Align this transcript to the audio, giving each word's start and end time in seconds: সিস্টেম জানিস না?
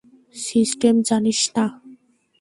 সিস্টেম 0.35 0.95
জানিস 1.09 1.39
না? 1.55 1.65